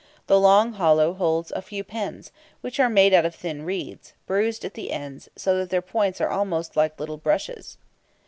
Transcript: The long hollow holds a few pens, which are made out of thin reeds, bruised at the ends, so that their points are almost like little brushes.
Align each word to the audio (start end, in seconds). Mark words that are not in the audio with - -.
The 0.25 0.39
long 0.39 0.73
hollow 0.73 1.13
holds 1.13 1.51
a 1.51 1.61
few 1.61 1.83
pens, 1.83 2.31
which 2.61 2.79
are 2.79 2.89
made 2.89 3.13
out 3.13 3.23
of 3.23 3.35
thin 3.35 3.61
reeds, 3.61 4.13
bruised 4.25 4.65
at 4.65 4.73
the 4.73 4.89
ends, 4.89 5.29
so 5.35 5.59
that 5.59 5.69
their 5.69 5.83
points 5.83 6.19
are 6.19 6.29
almost 6.29 6.75
like 6.75 6.99
little 6.99 7.17
brushes. 7.17 7.77